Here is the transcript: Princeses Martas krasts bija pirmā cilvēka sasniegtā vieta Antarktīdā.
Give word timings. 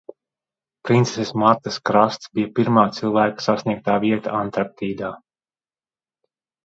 Princeses 0.87 1.31
Martas 1.41 1.77
krasts 1.89 2.31
bija 2.39 2.51
pirmā 2.61 2.85
cilvēka 3.01 3.47
sasniegtā 3.49 3.99
vieta 4.07 4.35
Antarktīdā. 4.39 5.13